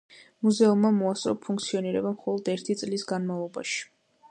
მუზეუმმა 0.45 0.89
მოასწრო 0.95 1.33
ფუნქციონირება 1.43 2.15
მხოლოდ 2.15 2.51
ერთი 2.57 2.79
წლის 2.83 3.07
განმავლობაში. 3.15 3.89